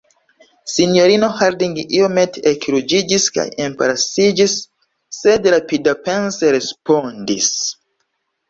[0.75, 4.57] Sinjorino Harding iomete ekruĝiĝis kaj embarasiĝis,
[5.19, 7.55] sed rapidapense respondis: